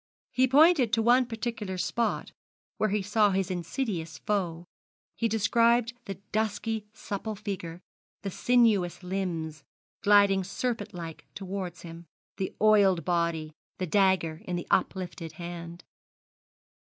He 0.31 0.47
pointed 0.47 0.91
to 0.93 1.01
one 1.03 1.27
particular 1.27 1.77
spot 1.77 2.31
where 2.77 2.89
he 2.89 3.03
saw 3.03 3.29
his 3.29 3.51
insidious 3.51 4.17
foe 4.17 4.65
he 5.15 5.27
described 5.27 5.93
the 6.05 6.15
dusky 6.31 6.87
supple 6.91 7.35
figure, 7.35 7.81
the 8.23 8.31
sinuous 8.31 9.03
limbs, 9.03 9.63
gliding 10.01 10.43
serpent 10.43 10.95
like 10.95 11.25
towards 11.35 11.83
him, 11.83 12.07
the 12.37 12.51
oiled 12.59 13.05
body, 13.05 13.53
the 13.77 13.85
dagger 13.85 14.41
in 14.45 14.55
the 14.55 14.65
uplifted 14.71 15.33
hand. 15.33 15.83